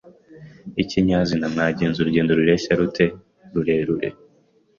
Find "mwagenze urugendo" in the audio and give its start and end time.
1.53-2.31